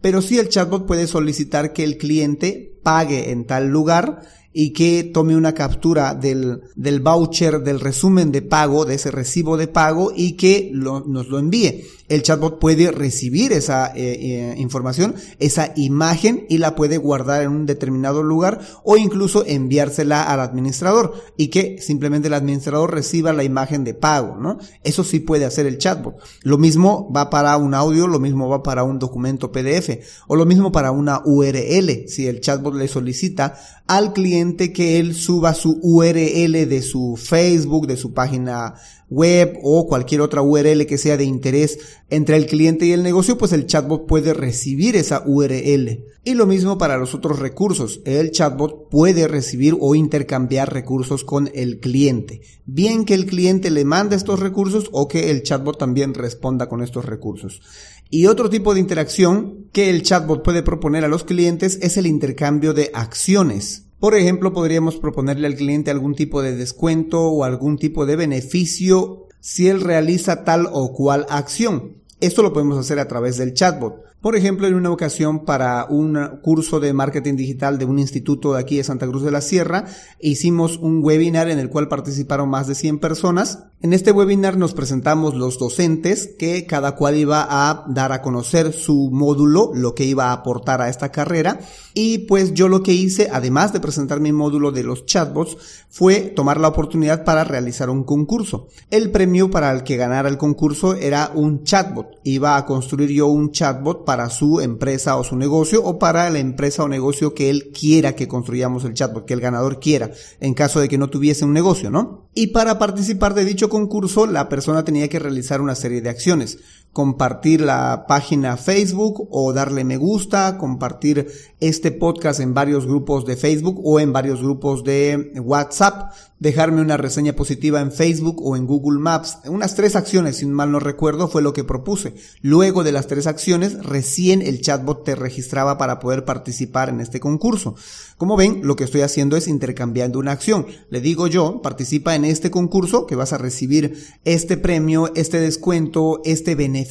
Pero 0.00 0.22
sí 0.22 0.38
el 0.38 0.48
chatbot 0.48 0.86
puede 0.86 1.08
solicitar 1.08 1.72
que 1.72 1.82
el 1.82 1.98
cliente 1.98 2.78
pague 2.84 3.30
en 3.32 3.44
tal 3.44 3.68
lugar 3.68 4.22
y 4.52 4.70
que 4.72 5.04
tome 5.04 5.36
una 5.36 5.54
captura 5.54 6.14
del, 6.14 6.62
del 6.74 7.00
voucher, 7.00 7.60
del 7.60 7.80
resumen 7.80 8.32
de 8.32 8.42
pago, 8.42 8.84
de 8.84 8.94
ese 8.94 9.10
recibo 9.10 9.56
de 9.56 9.68
pago 9.68 10.12
y 10.14 10.32
que 10.32 10.70
nos 10.72 11.28
lo 11.28 11.38
envíe. 11.38 11.84
El 12.12 12.22
chatbot 12.22 12.58
puede 12.58 12.90
recibir 12.90 13.54
esa 13.54 13.86
eh, 13.96 14.18
eh, 14.20 14.54
información, 14.58 15.14
esa 15.38 15.72
imagen 15.76 16.44
y 16.50 16.58
la 16.58 16.74
puede 16.74 16.98
guardar 16.98 17.40
en 17.40 17.52
un 17.52 17.64
determinado 17.64 18.22
lugar 18.22 18.60
o 18.84 18.98
incluso 18.98 19.46
enviársela 19.46 20.22
al 20.22 20.40
administrador 20.40 21.14
y 21.38 21.48
que 21.48 21.78
simplemente 21.80 22.28
el 22.28 22.34
administrador 22.34 22.92
reciba 22.92 23.32
la 23.32 23.44
imagen 23.44 23.82
de 23.82 23.94
pago, 23.94 24.36
¿no? 24.36 24.58
Eso 24.84 25.04
sí 25.04 25.20
puede 25.20 25.46
hacer 25.46 25.64
el 25.64 25.78
chatbot. 25.78 26.16
Lo 26.42 26.58
mismo 26.58 27.10
va 27.10 27.30
para 27.30 27.56
un 27.56 27.72
audio, 27.72 28.06
lo 28.06 28.20
mismo 28.20 28.46
va 28.46 28.62
para 28.62 28.84
un 28.84 28.98
documento 28.98 29.50
PDF 29.50 30.04
o 30.26 30.36
lo 30.36 30.44
mismo 30.44 30.70
para 30.70 30.90
una 30.90 31.22
URL. 31.24 32.08
Si 32.08 32.26
el 32.26 32.42
chatbot 32.42 32.74
le 32.74 32.88
solicita 32.88 33.54
al 33.86 34.12
cliente 34.12 34.70
que 34.70 34.98
él 34.98 35.14
suba 35.14 35.54
su 35.54 35.78
URL 35.80 36.68
de 36.68 36.82
su 36.82 37.16
Facebook, 37.16 37.86
de 37.86 37.96
su 37.96 38.12
página 38.12 38.74
web 39.12 39.58
o 39.62 39.86
cualquier 39.86 40.22
otra 40.22 40.42
URL 40.42 40.86
que 40.86 40.98
sea 40.98 41.16
de 41.16 41.24
interés 41.24 41.78
entre 42.08 42.36
el 42.36 42.46
cliente 42.46 42.86
y 42.86 42.92
el 42.92 43.02
negocio, 43.02 43.38
pues 43.38 43.52
el 43.52 43.66
chatbot 43.66 44.06
puede 44.06 44.34
recibir 44.34 44.96
esa 44.96 45.22
URL. 45.26 46.04
Y 46.24 46.34
lo 46.34 46.46
mismo 46.46 46.78
para 46.78 46.96
los 46.96 47.14
otros 47.14 47.38
recursos. 47.38 48.00
El 48.04 48.30
chatbot 48.30 48.88
puede 48.88 49.28
recibir 49.28 49.76
o 49.78 49.94
intercambiar 49.94 50.72
recursos 50.72 51.24
con 51.24 51.50
el 51.54 51.80
cliente. 51.80 52.40
Bien 52.64 53.04
que 53.04 53.14
el 53.14 53.26
cliente 53.26 53.70
le 53.70 53.84
mande 53.84 54.16
estos 54.16 54.40
recursos 54.40 54.88
o 54.92 55.08
que 55.08 55.30
el 55.30 55.42
chatbot 55.42 55.78
también 55.78 56.14
responda 56.14 56.68
con 56.68 56.82
estos 56.82 57.04
recursos. 57.04 57.60
Y 58.08 58.26
otro 58.26 58.50
tipo 58.50 58.74
de 58.74 58.80
interacción 58.80 59.68
que 59.72 59.90
el 59.90 60.02
chatbot 60.02 60.42
puede 60.42 60.62
proponer 60.62 61.04
a 61.04 61.08
los 61.08 61.24
clientes 61.24 61.78
es 61.82 61.96
el 61.96 62.06
intercambio 62.06 62.74
de 62.74 62.90
acciones. 62.94 63.86
Por 64.02 64.16
ejemplo, 64.16 64.52
podríamos 64.52 64.96
proponerle 64.96 65.46
al 65.46 65.54
cliente 65.54 65.92
algún 65.92 66.16
tipo 66.16 66.42
de 66.42 66.56
descuento 66.56 67.22
o 67.22 67.44
algún 67.44 67.78
tipo 67.78 68.04
de 68.04 68.16
beneficio 68.16 69.28
si 69.38 69.68
él 69.68 69.80
realiza 69.80 70.42
tal 70.42 70.68
o 70.72 70.92
cual 70.92 71.24
acción. 71.30 71.98
Esto 72.18 72.42
lo 72.42 72.52
podemos 72.52 72.76
hacer 72.76 72.98
a 72.98 73.06
través 73.06 73.36
del 73.36 73.54
chatbot. 73.54 74.02
Por 74.20 74.34
ejemplo, 74.34 74.66
en 74.66 74.74
una 74.74 74.90
ocasión 74.90 75.44
para 75.44 75.84
un 75.84 76.18
curso 76.42 76.80
de 76.80 76.92
marketing 76.92 77.36
digital 77.36 77.78
de 77.78 77.84
un 77.84 78.00
instituto 78.00 78.54
de 78.54 78.60
aquí 78.60 78.76
de 78.78 78.82
Santa 78.82 79.06
Cruz 79.06 79.22
de 79.22 79.30
la 79.30 79.40
Sierra, 79.40 79.84
hicimos 80.18 80.78
un 80.78 80.98
webinar 81.00 81.48
en 81.48 81.60
el 81.60 81.70
cual 81.70 81.86
participaron 81.86 82.48
más 82.48 82.66
de 82.66 82.74
100 82.74 82.98
personas. 82.98 83.66
En 83.84 83.92
este 83.92 84.12
webinar 84.12 84.56
nos 84.56 84.74
presentamos 84.74 85.34
los 85.34 85.58
docentes 85.58 86.36
que 86.38 86.66
cada 86.66 86.94
cual 86.94 87.16
iba 87.16 87.44
a 87.50 87.84
dar 87.88 88.12
a 88.12 88.22
conocer 88.22 88.72
su 88.72 89.10
módulo, 89.10 89.72
lo 89.74 89.92
que 89.96 90.04
iba 90.04 90.26
a 90.26 90.34
aportar 90.34 90.80
a 90.80 90.88
esta 90.88 91.10
carrera. 91.10 91.58
Y 91.92 92.18
pues 92.18 92.54
yo 92.54 92.68
lo 92.68 92.84
que 92.84 92.92
hice, 92.92 93.28
además 93.32 93.72
de 93.72 93.80
presentar 93.80 94.20
mi 94.20 94.30
módulo 94.30 94.70
de 94.70 94.84
los 94.84 95.04
chatbots, 95.04 95.56
fue 95.90 96.20
tomar 96.20 96.60
la 96.60 96.68
oportunidad 96.68 97.24
para 97.24 97.42
realizar 97.42 97.90
un 97.90 98.04
concurso. 98.04 98.68
El 98.88 99.10
premio 99.10 99.50
para 99.50 99.72
el 99.72 99.82
que 99.82 99.96
ganara 99.96 100.28
el 100.28 100.38
concurso 100.38 100.94
era 100.94 101.32
un 101.34 101.64
chatbot. 101.64 102.20
Iba 102.22 102.56
a 102.56 102.64
construir 102.64 103.10
yo 103.10 103.26
un 103.26 103.50
chatbot 103.50 104.04
para 104.04 104.30
su 104.30 104.60
empresa 104.60 105.16
o 105.16 105.24
su 105.24 105.34
negocio 105.34 105.82
o 105.84 105.98
para 105.98 106.30
la 106.30 106.38
empresa 106.38 106.84
o 106.84 106.88
negocio 106.88 107.34
que 107.34 107.50
él 107.50 107.72
quiera 107.78 108.14
que 108.14 108.28
construyamos 108.28 108.84
el 108.84 108.94
chatbot, 108.94 109.26
que 109.26 109.34
el 109.34 109.40
ganador 109.40 109.80
quiera, 109.80 110.12
en 110.38 110.54
caso 110.54 110.78
de 110.78 110.88
que 110.88 110.98
no 110.98 111.10
tuviese 111.10 111.44
un 111.44 111.52
negocio, 111.52 111.90
¿no? 111.90 112.28
Y 112.32 112.46
para 112.46 112.78
participar 112.78 113.34
de 113.34 113.44
dicho 113.44 113.68
concurso, 113.72 114.26
la 114.26 114.50
persona 114.50 114.84
tenía 114.84 115.08
que 115.08 115.18
realizar 115.18 115.62
una 115.62 115.74
serie 115.74 116.02
de 116.02 116.10
acciones. 116.10 116.58
Compartir 116.92 117.62
la 117.62 118.04
página 118.06 118.56
Facebook 118.56 119.26
o 119.30 119.52
darle 119.52 119.84
me 119.84 119.96
gusta, 119.96 120.58
compartir 120.58 121.28
este 121.60 121.90
podcast 121.90 122.40
en 122.40 122.54
varios 122.54 122.86
grupos 122.86 123.24
de 123.24 123.36
Facebook 123.36 123.80
o 123.84 124.00
en 124.00 124.12
varios 124.12 124.42
grupos 124.42 124.84
de 124.84 125.32
WhatsApp, 125.42 126.12
dejarme 126.38 126.80
una 126.80 126.96
reseña 126.96 127.34
positiva 127.34 127.80
en 127.80 127.92
Facebook 127.92 128.42
o 128.44 128.56
en 128.56 128.66
Google 128.66 128.98
Maps. 128.98 129.38
Unas 129.46 129.76
tres 129.76 129.94
acciones, 129.94 130.38
si 130.38 130.46
mal 130.46 130.72
no 130.72 130.80
recuerdo, 130.80 131.28
fue 131.28 131.40
lo 131.40 131.52
que 131.52 131.62
propuse. 131.62 132.14
Luego 132.40 132.82
de 132.82 132.90
las 132.90 133.06
tres 133.06 133.28
acciones, 133.28 133.82
recién 133.84 134.42
el 134.42 134.60
chatbot 134.60 135.04
te 135.04 135.14
registraba 135.14 135.78
para 135.78 136.00
poder 136.00 136.24
participar 136.24 136.88
en 136.88 137.00
este 137.00 137.20
concurso. 137.20 137.76
Como 138.18 138.36
ven, 138.36 138.60
lo 138.64 138.74
que 138.74 138.84
estoy 138.84 139.02
haciendo 139.02 139.36
es 139.36 139.46
intercambiando 139.46 140.18
una 140.18 140.32
acción. 140.32 140.66
Le 140.90 141.00
digo 141.00 141.28
yo, 141.28 141.62
participa 141.62 142.16
en 142.16 142.24
este 142.24 142.50
concurso 142.50 143.06
que 143.06 143.14
vas 143.14 143.32
a 143.32 143.38
recibir 143.38 144.04
este 144.24 144.56
premio, 144.56 145.12
este 145.14 145.38
descuento, 145.38 146.20
este 146.24 146.56
beneficio, 146.56 146.81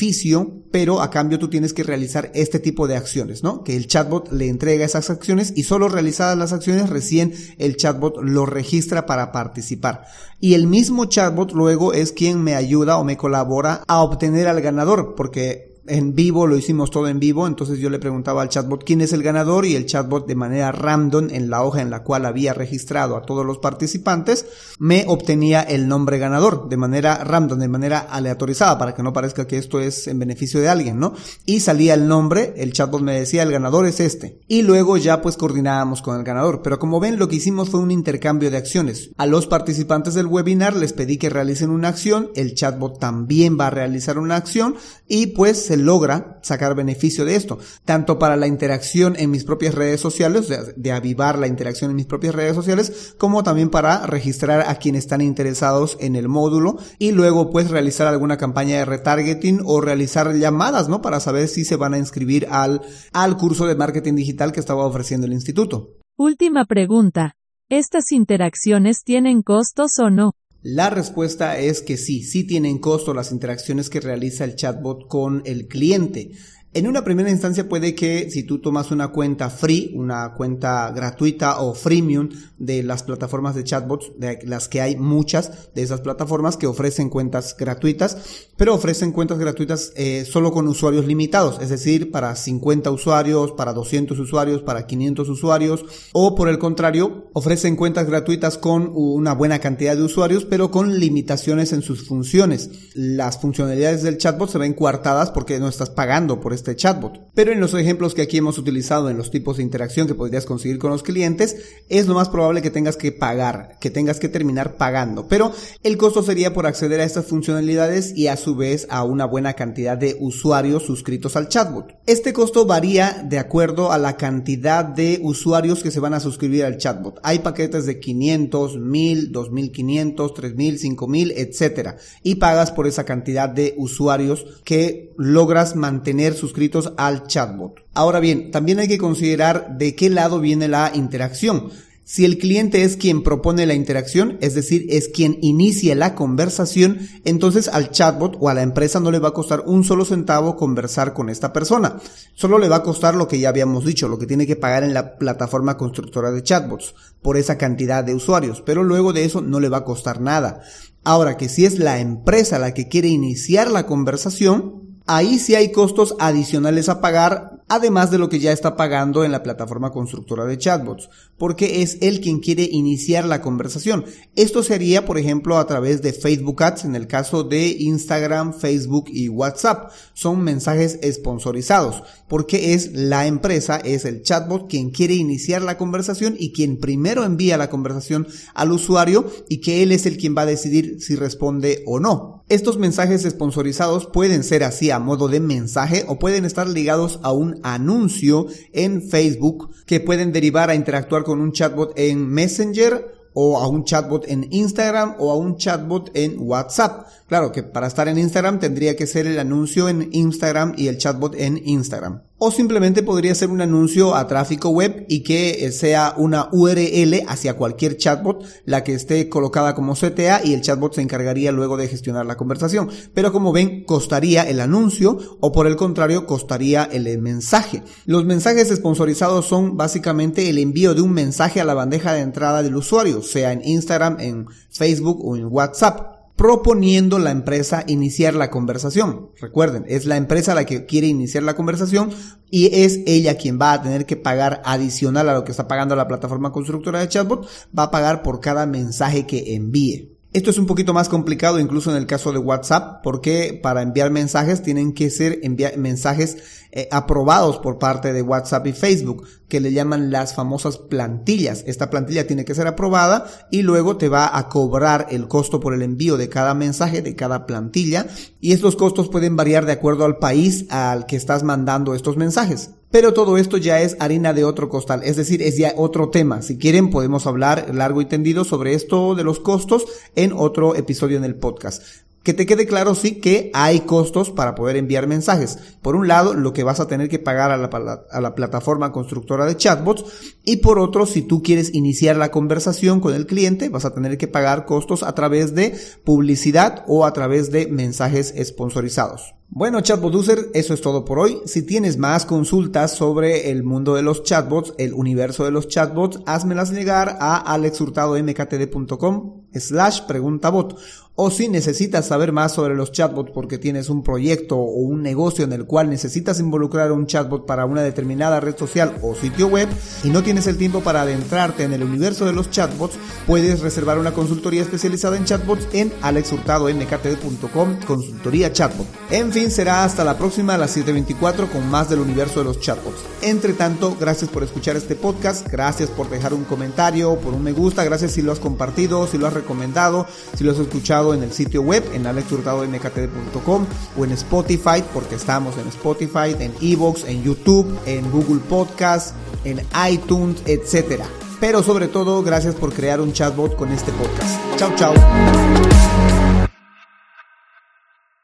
pero 0.71 1.01
a 1.01 1.09
cambio 1.09 1.39
tú 1.39 1.49
tienes 1.49 1.73
que 1.73 1.83
realizar 1.83 2.31
este 2.33 2.59
tipo 2.59 2.87
de 2.87 2.95
acciones, 2.95 3.43
¿no? 3.43 3.63
Que 3.63 3.75
el 3.75 3.87
chatbot 3.87 4.31
le 4.31 4.47
entrega 4.47 4.85
esas 4.85 5.09
acciones 5.09 5.53
y 5.55 5.63
solo 5.63 5.89
realizadas 5.89 6.37
las 6.37 6.53
acciones 6.53 6.89
recién 6.89 7.33
el 7.57 7.77
chatbot 7.77 8.17
lo 8.21 8.45
registra 8.45 9.05
para 9.05 9.31
participar. 9.31 10.05
Y 10.39 10.53
el 10.53 10.67
mismo 10.67 11.05
chatbot 11.05 11.51
luego 11.51 11.93
es 11.93 12.11
quien 12.11 12.43
me 12.43 12.55
ayuda 12.55 12.97
o 12.97 13.03
me 13.03 13.17
colabora 13.17 13.83
a 13.87 14.01
obtener 14.01 14.47
al 14.47 14.61
ganador, 14.61 15.15
porque 15.15 15.70
en 15.87 16.15
vivo, 16.15 16.47
lo 16.47 16.57
hicimos 16.57 16.91
todo 16.91 17.07
en 17.07 17.19
vivo, 17.19 17.47
entonces 17.47 17.79
yo 17.79 17.89
le 17.89 17.99
preguntaba 17.99 18.41
al 18.41 18.49
chatbot 18.49 18.83
quién 18.83 19.01
es 19.01 19.13
el 19.13 19.23
ganador 19.23 19.65
y 19.65 19.75
el 19.75 19.85
chatbot 19.85 20.27
de 20.27 20.35
manera 20.35 20.71
random 20.71 21.29
en 21.31 21.49
la 21.49 21.63
hoja 21.63 21.81
en 21.81 21.89
la 21.89 22.03
cual 22.03 22.25
había 22.25 22.53
registrado 22.53 23.15
a 23.15 23.23
todos 23.23 23.45
los 23.45 23.57
participantes 23.57 24.45
me 24.79 25.05
obtenía 25.07 25.61
el 25.61 25.87
nombre 25.87 26.19
ganador 26.19 26.69
de 26.69 26.77
manera 26.77 27.23
random, 27.23 27.59
de 27.59 27.67
manera 27.67 27.99
aleatorizada 27.99 28.77
para 28.77 28.93
que 28.93 29.03
no 29.03 29.13
parezca 29.13 29.47
que 29.47 29.57
esto 29.57 29.79
es 29.79 30.07
en 30.07 30.19
beneficio 30.19 30.59
de 30.59 30.69
alguien, 30.69 30.99
¿no? 30.99 31.13
Y 31.45 31.61
salía 31.61 31.93
el 31.93 32.07
nombre, 32.07 32.53
el 32.57 32.73
chatbot 32.73 33.01
me 33.01 33.19
decía 33.19 33.43
el 33.43 33.51
ganador 33.51 33.87
es 33.87 33.99
este 33.99 34.39
y 34.47 34.61
luego 34.61 34.97
ya 34.97 35.21
pues 35.21 35.37
coordinábamos 35.37 36.01
con 36.01 36.17
el 36.17 36.23
ganador, 36.23 36.61
pero 36.61 36.79
como 36.79 36.99
ven 36.99 37.17
lo 37.17 37.27
que 37.27 37.37
hicimos 37.37 37.69
fue 37.69 37.79
un 37.79 37.91
intercambio 37.91 38.51
de 38.51 38.57
acciones. 38.57 39.09
A 39.17 39.25
los 39.25 39.47
participantes 39.47 40.13
del 40.13 40.27
webinar 40.27 40.75
les 40.75 40.93
pedí 40.93 41.17
que 41.17 41.29
realicen 41.29 41.71
una 41.71 41.87
acción, 41.87 42.29
el 42.35 42.53
chatbot 42.53 42.99
también 42.99 43.57
va 43.59 43.67
a 43.67 43.71
realizar 43.71 44.19
una 44.19 44.35
acción 44.35 44.75
y 45.07 45.27
pues 45.27 45.70
se 45.71 45.77
logra 45.77 46.37
sacar 46.41 46.75
beneficio 46.75 47.23
de 47.23 47.35
esto, 47.35 47.57
tanto 47.85 48.19
para 48.19 48.35
la 48.35 48.45
interacción 48.45 49.15
en 49.17 49.31
mis 49.31 49.45
propias 49.45 49.73
redes 49.73 50.01
sociales, 50.01 50.49
de, 50.75 50.91
avivar 50.91 51.39
la 51.39 51.47
interacción 51.47 51.91
en 51.91 51.95
mis 51.95 52.07
propias 52.07 52.35
redes 52.35 52.55
sociales, 52.55 53.15
como 53.17 53.41
también 53.41 53.69
para 53.69 54.05
registrar 54.05 54.67
a 54.67 54.75
quienes 54.75 55.05
están 55.05 55.21
interesados 55.21 55.95
en 56.01 56.17
el 56.17 56.27
módulo 56.27 56.77
y 56.99 57.13
luego 57.13 57.51
pues 57.51 57.71
realizar 57.71 58.07
alguna 58.07 58.35
campaña 58.35 58.79
de 58.79 58.85
retargeting 58.85 59.61
o 59.63 59.79
realizar 59.79 60.35
llamadas, 60.35 60.89
¿no? 60.89 61.01
Para 61.01 61.21
saber 61.21 61.47
si 61.47 61.63
se 61.63 61.77
van 61.77 61.93
a 61.93 61.97
inscribir 61.97 62.47
al, 62.51 62.81
al 63.13 63.37
curso 63.37 63.65
de 63.65 63.75
marketing 63.75 64.15
digital 64.15 64.51
que 64.51 64.59
estaba 64.59 64.85
ofreciendo 64.85 65.25
el 65.25 65.31
instituto. 65.31 65.99
Última 66.17 66.65
pregunta. 66.65 67.37
¿Estas 67.69 68.11
interacciones 68.11 69.03
tienen 69.05 69.41
costos 69.41 69.99
o 69.99 70.09
no? 70.09 70.33
La 70.63 70.91
respuesta 70.91 71.57
es 71.57 71.81
que 71.81 71.97
sí, 71.97 72.23
sí 72.23 72.43
tienen 72.43 72.77
costo 72.77 73.15
las 73.15 73.31
interacciones 73.31 73.89
que 73.89 73.99
realiza 73.99 74.43
el 74.43 74.55
chatbot 74.55 75.07
con 75.07 75.41
el 75.45 75.67
cliente. 75.67 76.33
En 76.73 76.87
una 76.87 77.03
primera 77.03 77.29
instancia 77.29 77.67
puede 77.67 77.95
que 77.95 78.31
si 78.31 78.43
tú 78.43 78.59
tomas 78.59 78.91
una 78.91 79.09
cuenta 79.09 79.49
free, 79.49 79.91
una 79.93 80.33
cuenta 80.35 80.89
gratuita 80.91 81.59
o 81.59 81.73
freemium 81.73 82.29
de 82.59 82.81
las 82.81 83.03
plataformas 83.03 83.55
de 83.55 83.65
chatbots, 83.65 84.13
de 84.17 84.39
las 84.45 84.69
que 84.69 84.79
hay 84.79 84.95
muchas 84.95 85.73
de 85.75 85.81
esas 85.81 85.99
plataformas 85.99 86.55
que 86.55 86.67
ofrecen 86.67 87.09
cuentas 87.09 87.57
gratuitas, 87.57 88.47
pero 88.55 88.73
ofrecen 88.73 89.11
cuentas 89.11 89.37
gratuitas 89.37 89.91
eh, 89.97 90.23
solo 90.23 90.53
con 90.53 90.65
usuarios 90.69 91.05
limitados, 91.05 91.59
es 91.59 91.67
decir, 91.67 92.09
para 92.09 92.37
50 92.37 92.89
usuarios, 92.89 93.51
para 93.51 93.73
200 93.73 94.17
usuarios, 94.17 94.61
para 94.61 94.87
500 94.87 95.27
usuarios, 95.27 95.83
o 96.13 96.35
por 96.35 96.47
el 96.47 96.57
contrario, 96.57 97.31
ofrecen 97.33 97.75
cuentas 97.75 98.07
gratuitas 98.07 98.57
con 98.57 98.89
una 98.93 99.33
buena 99.33 99.59
cantidad 99.59 99.97
de 99.97 100.03
usuarios, 100.03 100.45
pero 100.45 100.71
con 100.71 101.01
limitaciones 101.01 101.73
en 101.73 101.81
sus 101.81 102.07
funciones. 102.07 102.69
Las 102.93 103.41
funcionalidades 103.41 104.03
del 104.03 104.17
chatbot 104.17 104.49
se 104.49 104.57
ven 104.57 104.73
coartadas 104.73 105.31
porque 105.31 105.59
no 105.59 105.67
estás 105.67 105.89
pagando 105.89 106.39
por 106.39 106.60
este 106.61 106.75
chatbot. 106.75 107.19
Pero 107.33 107.51
en 107.51 107.59
los 107.59 107.73
ejemplos 107.73 108.13
que 108.13 108.21
aquí 108.21 108.37
hemos 108.37 108.57
utilizado 108.57 109.09
en 109.09 109.17
los 109.17 109.31
tipos 109.31 109.57
de 109.57 109.63
interacción 109.63 110.07
que 110.07 110.15
podrías 110.15 110.45
conseguir 110.45 110.77
con 110.77 110.91
los 110.91 111.03
clientes, 111.03 111.57
es 111.89 112.07
lo 112.07 112.15
más 112.15 112.29
probable 112.29 112.61
que 112.61 112.69
tengas 112.69 112.97
que 112.97 113.11
pagar, 113.11 113.77
que 113.79 113.89
tengas 113.89 114.19
que 114.19 114.29
terminar 114.29 114.77
pagando. 114.77 115.27
Pero 115.27 115.51
el 115.83 115.97
costo 115.97 116.23
sería 116.23 116.53
por 116.53 116.65
acceder 116.65 116.99
a 116.99 117.03
estas 117.03 117.25
funcionalidades 117.25 118.15
y 118.15 118.27
a 118.27 118.37
su 118.37 118.55
vez 118.55 118.87
a 118.89 119.03
una 119.03 119.25
buena 119.25 119.53
cantidad 119.53 119.97
de 119.97 120.17
usuarios 120.19 120.83
suscritos 120.83 121.35
al 121.35 121.49
chatbot. 121.49 121.95
Este 122.05 122.33
costo 122.33 122.65
varía 122.65 123.25
de 123.27 123.39
acuerdo 123.39 123.91
a 123.91 123.97
la 123.97 124.17
cantidad 124.17 124.85
de 124.85 125.19
usuarios 125.21 125.83
que 125.83 125.91
se 125.91 125.99
van 125.99 126.13
a 126.13 126.19
suscribir 126.19 126.65
al 126.65 126.77
chatbot. 126.77 127.19
Hay 127.23 127.39
paquetes 127.39 127.85
de 127.85 127.99
500, 127.99 128.77
1000, 128.77 129.31
2500, 129.31 130.33
3000, 130.33 130.79
5000, 130.79 131.31
etcétera. 131.31 131.97
Y 132.23 132.35
pagas 132.35 132.71
por 132.71 132.87
esa 132.87 133.03
cantidad 133.03 133.49
de 133.49 133.73
usuarios 133.77 134.45
que 134.63 135.13
logras 135.17 135.75
mantener 135.75 136.33
sus 136.33 136.50
al 136.97 137.27
chatbot. 137.27 137.81
Ahora 137.93 138.19
bien, 138.19 138.51
también 138.51 138.79
hay 138.79 138.87
que 138.87 138.97
considerar 138.97 139.77
de 139.77 139.95
qué 139.95 140.09
lado 140.09 140.39
viene 140.39 140.67
la 140.67 140.91
interacción. 140.93 141.71
Si 142.03 142.25
el 142.25 142.39
cliente 142.39 142.83
es 142.83 142.97
quien 142.97 143.23
propone 143.23 143.65
la 143.65 143.73
interacción, 143.73 144.37
es 144.41 144.53
decir, 144.53 144.85
es 144.89 145.07
quien 145.07 145.37
inicia 145.41 145.95
la 145.95 146.13
conversación, 146.13 147.07
entonces 147.23 147.69
al 147.69 147.89
chatbot 147.91 148.35
o 148.39 148.49
a 148.49 148.53
la 148.53 148.63
empresa 148.63 148.99
no 148.99 149.11
le 149.11 149.19
va 149.19 149.29
a 149.29 149.33
costar 149.33 149.63
un 149.65 149.85
solo 149.85 150.03
centavo 150.03 150.57
conversar 150.57 151.13
con 151.13 151.29
esta 151.29 151.53
persona. 151.53 152.01
Solo 152.33 152.57
le 152.57 152.67
va 152.67 152.77
a 152.77 152.83
costar 152.83 153.15
lo 153.15 153.29
que 153.29 153.39
ya 153.39 153.47
habíamos 153.47 153.85
dicho, 153.85 154.09
lo 154.09 154.19
que 154.19 154.27
tiene 154.27 154.45
que 154.45 154.57
pagar 154.57 154.83
en 154.83 154.93
la 154.93 155.17
plataforma 155.17 155.77
constructora 155.77 156.31
de 156.31 156.43
chatbots 156.43 156.95
por 157.21 157.37
esa 157.37 157.57
cantidad 157.57 158.03
de 158.03 158.15
usuarios, 158.15 158.61
pero 158.65 158.83
luego 158.83 159.13
de 159.13 159.23
eso 159.23 159.39
no 159.39 159.61
le 159.61 159.69
va 159.69 159.77
a 159.77 159.85
costar 159.85 160.19
nada. 160.19 160.63
Ahora 161.05 161.37
que 161.37 161.47
si 161.47 161.65
es 161.65 161.79
la 161.79 161.99
empresa 161.99 162.59
la 162.59 162.73
que 162.73 162.89
quiere 162.89 163.07
iniciar 163.07 163.71
la 163.71 163.85
conversación, 163.85 164.90
ahí 165.07 165.39
sí 165.39 165.55
hay 165.55 165.71
costos 165.71 166.15
adicionales 166.19 166.89
a 166.89 167.01
pagar 167.01 167.60
además 167.71 168.11
de 168.11 168.17
lo 168.17 168.27
que 168.27 168.41
ya 168.41 168.51
está 168.51 168.75
pagando 168.75 169.23
en 169.23 169.31
la 169.31 169.43
plataforma 169.43 169.91
constructora 169.91 170.43
de 170.43 170.57
chatbots, 170.57 171.09
porque 171.37 171.81
es 171.81 171.99
él 172.01 172.19
quien 172.19 172.41
quiere 172.41 172.67
iniciar 172.69 173.23
la 173.23 173.41
conversación. 173.41 174.03
Esto 174.35 174.61
sería, 174.61 175.05
por 175.05 175.17
ejemplo, 175.17 175.57
a 175.57 175.65
través 175.67 176.01
de 176.01 176.11
Facebook 176.11 176.61
Ads 176.61 176.83
en 176.83 176.97
el 176.97 177.07
caso 177.07 177.45
de 177.45 177.69
Instagram, 177.69 178.53
Facebook 178.53 179.05
y 179.07 179.29
WhatsApp. 179.29 179.89
Son 180.13 180.41
mensajes 180.41 180.99
sponsorizados, 181.13 182.03
porque 182.27 182.73
es 182.73 182.91
la 182.91 183.25
empresa, 183.25 183.77
es 183.77 184.03
el 184.03 184.21
chatbot 184.21 184.69
quien 184.69 184.89
quiere 184.89 185.13
iniciar 185.13 185.61
la 185.61 185.77
conversación 185.77 186.35
y 186.37 186.51
quien 186.51 186.77
primero 186.77 187.23
envía 187.23 187.55
la 187.55 187.69
conversación 187.69 188.27
al 188.53 188.73
usuario 188.73 189.31
y 189.47 189.61
que 189.61 189.81
él 189.81 189.93
es 189.93 190.05
el 190.05 190.17
quien 190.17 190.35
va 190.35 190.41
a 190.41 190.45
decidir 190.45 191.01
si 191.01 191.15
responde 191.15 191.83
o 191.85 192.01
no. 192.01 192.43
Estos 192.51 192.77
mensajes 192.77 193.21
sponsorizados 193.21 194.07
pueden 194.07 194.43
ser 194.43 194.65
así 194.65 194.91
a 194.91 194.99
modo 194.99 195.29
de 195.29 195.39
mensaje 195.39 196.03
o 196.09 196.19
pueden 196.19 196.43
estar 196.43 196.67
ligados 196.67 197.21
a 197.23 197.31
un 197.31 197.60
anuncio 197.63 198.47
en 198.73 199.01
Facebook 199.01 199.69
que 199.85 199.99
pueden 199.99 200.31
derivar 200.31 200.69
a 200.69 200.75
interactuar 200.75 201.23
con 201.23 201.39
un 201.41 201.51
chatbot 201.51 201.93
en 201.95 202.27
Messenger 202.27 203.21
o 203.33 203.59
a 203.59 203.67
un 203.67 203.83
chatbot 203.83 204.25
en 204.27 204.47
Instagram 204.51 205.15
o 205.19 205.31
a 205.31 205.35
un 205.35 205.57
chatbot 205.57 206.11
en 206.13 206.35
WhatsApp. 206.37 207.07
Claro 207.27 207.51
que 207.51 207.63
para 207.63 207.87
estar 207.87 208.07
en 208.07 208.17
Instagram 208.17 208.59
tendría 208.59 208.95
que 208.95 209.07
ser 209.07 209.27
el 209.27 209.39
anuncio 209.39 209.89
en 209.89 210.09
Instagram 210.11 210.73
y 210.77 210.87
el 210.87 210.97
chatbot 210.97 211.35
en 211.35 211.61
Instagram. 211.63 212.21
O 212.43 212.49
simplemente 212.49 213.03
podría 213.03 213.35
ser 213.35 213.51
un 213.51 213.61
anuncio 213.61 214.15
a 214.15 214.25
tráfico 214.25 214.69
web 214.69 215.05
y 215.07 215.21
que 215.21 215.63
eh, 215.63 215.71
sea 215.71 216.15
una 216.17 216.49
URL 216.51 217.21
hacia 217.27 217.55
cualquier 217.55 217.97
chatbot, 217.97 218.43
la 218.65 218.83
que 218.83 218.95
esté 218.95 219.29
colocada 219.29 219.75
como 219.75 219.93
CTA 219.93 220.41
y 220.43 220.55
el 220.55 220.61
chatbot 220.61 220.95
se 220.95 221.03
encargaría 221.03 221.51
luego 221.51 221.77
de 221.77 221.87
gestionar 221.87 222.25
la 222.25 222.37
conversación. 222.37 222.89
Pero 223.13 223.31
como 223.31 223.51
ven, 223.51 223.83
costaría 223.83 224.41
el 224.41 224.59
anuncio 224.59 225.19
o 225.39 225.51
por 225.51 225.67
el 225.67 225.75
contrario, 225.75 226.25
costaría 226.25 226.83
el 226.85 227.15
mensaje. 227.19 227.83
Los 228.07 228.25
mensajes 228.25 228.69
sponsorizados 228.69 229.45
son 229.45 229.77
básicamente 229.77 230.49
el 230.49 230.57
envío 230.57 230.95
de 230.95 231.01
un 231.01 231.11
mensaje 231.11 231.61
a 231.61 231.65
la 231.65 231.75
bandeja 231.75 232.11
de 232.13 232.21
entrada 232.21 232.63
del 232.63 232.75
usuario, 232.75 233.21
sea 233.21 233.51
en 233.51 233.61
Instagram, 233.63 234.19
en 234.19 234.47
Facebook 234.71 235.23
o 235.23 235.37
en 235.37 235.45
WhatsApp 235.45 236.20
proponiendo 236.41 237.19
la 237.19 237.29
empresa 237.29 237.83
iniciar 237.85 238.33
la 238.33 238.49
conversación. 238.49 239.29
Recuerden, 239.39 239.85
es 239.87 240.07
la 240.07 240.17
empresa 240.17 240.55
la 240.55 240.65
que 240.65 240.87
quiere 240.87 241.05
iniciar 241.05 241.43
la 241.43 241.55
conversación 241.55 242.09
y 242.49 242.81
es 242.81 243.01
ella 243.05 243.37
quien 243.37 243.61
va 243.61 243.73
a 243.73 243.83
tener 243.83 244.07
que 244.07 244.15
pagar 244.15 244.59
adicional 244.65 245.29
a 245.29 245.35
lo 245.35 245.43
que 245.43 245.51
está 245.51 245.67
pagando 245.67 245.95
la 245.95 246.07
plataforma 246.07 246.51
constructora 246.51 246.99
de 246.99 247.09
chatbot, 247.09 247.47
va 247.77 247.83
a 247.83 247.91
pagar 247.91 248.23
por 248.23 248.39
cada 248.39 248.65
mensaje 248.65 249.27
que 249.27 249.53
envíe. 249.53 250.17
Esto 250.33 250.49
es 250.49 250.57
un 250.57 250.65
poquito 250.65 250.95
más 250.95 251.09
complicado 251.09 251.59
incluso 251.59 251.91
en 251.91 251.97
el 251.97 252.07
caso 252.07 252.31
de 252.31 252.39
WhatsApp 252.39 253.03
porque 253.03 253.59
para 253.61 253.83
enviar 253.83 254.09
mensajes 254.09 254.63
tienen 254.63 254.93
que 254.93 255.11
ser 255.11 255.41
mensajes 255.77 256.60
eh, 256.71 256.87
aprobados 256.91 257.57
por 257.57 257.79
parte 257.79 258.13
de 258.13 258.21
WhatsApp 258.21 258.67
y 258.67 258.71
Facebook, 258.73 259.27
que 259.49 259.59
le 259.59 259.73
llaman 259.73 260.09
las 260.09 260.33
famosas 260.33 260.77
plantillas. 260.77 261.63
Esta 261.67 261.89
plantilla 261.89 262.27
tiene 262.27 262.45
que 262.45 262.55
ser 262.55 262.67
aprobada 262.67 263.25
y 263.51 263.63
luego 263.63 263.97
te 263.97 264.07
va 264.07 264.37
a 264.37 264.47
cobrar 264.47 265.07
el 265.09 265.27
costo 265.27 265.59
por 265.59 265.73
el 265.73 265.81
envío 265.81 266.15
de 266.15 266.29
cada 266.29 266.53
mensaje, 266.53 267.01
de 267.01 267.15
cada 267.15 267.45
plantilla, 267.45 268.07
y 268.39 268.53
estos 268.53 268.77
costos 268.77 269.09
pueden 269.09 269.35
variar 269.35 269.65
de 269.65 269.73
acuerdo 269.73 270.05
al 270.05 270.17
país 270.17 270.65
al 270.69 271.05
que 271.05 271.17
estás 271.17 271.43
mandando 271.43 271.93
estos 271.93 272.15
mensajes. 272.15 272.71
Pero 272.89 273.13
todo 273.13 273.37
esto 273.37 273.57
ya 273.57 273.81
es 273.81 273.97
harina 273.99 274.33
de 274.33 274.43
otro 274.43 274.69
costal, 274.69 275.01
es 275.03 275.15
decir, 275.15 275.41
es 275.41 275.57
ya 275.57 275.73
otro 275.77 276.09
tema. 276.09 276.41
Si 276.41 276.57
quieren 276.57 276.89
podemos 276.89 277.25
hablar 277.27 277.73
largo 277.73 278.01
y 278.01 278.05
tendido 278.05 278.43
sobre 278.43 278.73
esto 278.73 279.15
de 279.15 279.23
los 279.23 279.39
costos 279.39 279.85
en 280.15 280.33
otro 280.33 280.75
episodio 280.75 281.17
en 281.17 281.23
el 281.23 281.35
podcast. 281.35 281.83
Que 282.23 282.35
te 282.35 282.45
quede 282.45 282.67
claro, 282.67 282.93
sí, 282.93 283.19
que 283.19 283.49
hay 283.55 283.79
costos 283.79 284.29
para 284.29 284.53
poder 284.53 284.75
enviar 284.75 285.07
mensajes. 285.07 285.57
Por 285.81 285.95
un 285.95 286.07
lado, 286.07 286.35
lo 286.35 286.53
que 286.53 286.63
vas 286.63 286.79
a 286.79 286.87
tener 286.87 287.09
que 287.09 287.17
pagar 287.17 287.49
a 287.49 287.57
la, 287.57 287.67
a 288.11 288.21
la, 288.21 288.35
plataforma 288.35 288.91
constructora 288.91 289.45
de 289.45 289.57
chatbots. 289.57 290.05
Y 290.43 290.57
por 290.57 290.77
otro, 290.77 291.07
si 291.07 291.23
tú 291.23 291.41
quieres 291.41 291.73
iniciar 291.73 292.17
la 292.17 292.29
conversación 292.29 292.99
con 292.99 293.15
el 293.15 293.25
cliente, 293.25 293.69
vas 293.69 293.85
a 293.85 293.93
tener 293.95 294.19
que 294.19 294.27
pagar 294.27 294.65
costos 294.65 295.01
a 295.01 295.15
través 295.15 295.55
de 295.55 295.75
publicidad 296.03 296.85
o 296.87 297.05
a 297.05 297.13
través 297.13 297.51
de 297.51 297.65
mensajes 297.65 298.35
sponsorizados. 298.43 299.33
Bueno, 299.53 299.81
chatbot 299.81 300.15
user, 300.15 300.49
eso 300.53 300.73
es 300.73 300.79
todo 300.79 301.03
por 301.03 301.19
hoy. 301.19 301.41
Si 301.45 301.63
tienes 301.63 301.97
más 301.97 302.25
consultas 302.25 302.95
sobre 302.95 303.51
el 303.51 303.63
mundo 303.63 303.95
de 303.95 304.01
los 304.01 304.23
chatbots, 304.23 304.73
el 304.77 304.93
universo 304.93 305.43
de 305.43 305.51
los 305.51 305.67
chatbots, 305.67 306.21
házmelas 306.25 306.71
llegar 306.71 307.17
a 307.19 307.35
alexhurtadomktd.com 307.35 309.41
slash 309.53 310.03
preguntabot 310.07 310.77
o 311.15 311.29
si 311.29 311.49
necesitas 311.49 312.07
saber 312.07 312.31
más 312.31 312.53
sobre 312.53 312.73
los 312.73 312.91
chatbots 312.91 313.31
porque 313.31 313.57
tienes 313.57 313.89
un 313.89 314.01
proyecto 314.01 314.57
o 314.57 314.79
un 314.79 315.01
negocio 315.01 315.43
en 315.43 315.51
el 315.51 315.65
cual 315.65 315.89
necesitas 315.89 316.39
involucrar 316.39 316.91
un 316.91 317.05
chatbot 317.05 317.45
para 317.45 317.65
una 317.65 317.81
determinada 317.81 318.39
red 318.39 318.57
social 318.57 318.95
o 319.01 319.13
sitio 319.13 319.47
web 319.47 319.67
y 320.03 320.09
no 320.09 320.23
tienes 320.23 320.47
el 320.47 320.57
tiempo 320.57 320.79
para 320.79 321.01
adentrarte 321.01 321.63
en 321.63 321.73
el 321.73 321.83
universo 321.83 322.25
de 322.25 322.33
los 322.33 322.49
chatbots, 322.49 322.97
puedes 323.27 323.59
reservar 323.59 323.99
una 323.99 324.13
consultoría 324.13 324.61
especializada 324.61 325.17
en 325.17 325.25
chatbots 325.25 325.67
en 325.73 325.91
alexhurtadomktd.com 326.01 327.79
consultoría 327.85 328.53
chatbot. 328.53 328.87
En 329.11 329.33
fin, 329.41 329.51
será 329.51 329.83
hasta 329.83 330.03
la 330.03 330.17
próxima 330.17 330.53
a 330.53 330.57
las 330.57 330.77
7.24 330.77 331.49
con 331.49 331.67
más 331.69 331.89
del 331.89 331.99
universo 331.99 332.39
de 332.39 332.45
los 332.45 332.59
chatbots. 332.59 333.01
Entre 333.21 333.53
tanto, 333.53 333.95
gracias 333.99 334.29
por 334.29 334.43
escuchar 334.43 334.75
este 334.75 334.95
podcast, 334.95 335.47
gracias 335.47 335.89
por 335.89 336.09
dejar 336.09 336.33
un 336.33 336.43
comentario, 336.43 337.17
por 337.17 337.33
un 337.33 337.43
me 337.43 337.51
gusta, 337.51 337.83
gracias 337.83 338.11
si 338.11 338.21
lo 338.21 338.31
has 338.31 338.39
compartido, 338.39 339.07
si 339.07 339.17
lo 339.17 339.27
has 339.27 339.33
recomendado, 339.33 340.05
si 340.37 340.43
lo 340.43 340.51
has 340.51 340.59
escuchado 340.59 341.13
en 341.13 341.23
el 341.23 341.31
sitio 341.31 341.61
web 341.61 341.83
en 341.93 342.05
alexhurtadomktd.com 342.05 343.65
o 343.97 344.05
en 344.05 344.11
Spotify, 344.11 344.83
porque 344.93 345.15
estamos 345.15 345.57
en 345.57 345.67
Spotify, 345.69 346.35
en 346.39 346.53
Evox, 346.61 347.05
en 347.05 347.23
YouTube, 347.23 347.67
en 347.85 348.11
Google 348.11 348.41
Podcast, 348.47 349.15
en 349.43 349.61
iTunes, 349.89 350.41
etc. 350.45 351.03
Pero 351.39 351.63
sobre 351.63 351.87
todo, 351.87 352.21
gracias 352.21 352.53
por 352.53 352.73
crear 352.73 353.01
un 353.01 353.13
chatbot 353.13 353.55
con 353.55 353.71
este 353.71 353.91
podcast. 353.93 354.39
Chao, 354.57 354.71
chao. 354.75 356.20